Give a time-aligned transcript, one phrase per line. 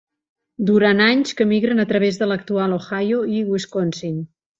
[0.69, 4.17] Durant anys que migren a través de l'actual Ohio i Wisconsin.